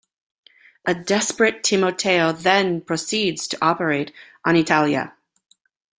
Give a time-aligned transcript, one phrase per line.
[0.87, 4.11] A desperate Timoteo then proceeds to operate
[4.43, 5.13] on Italia.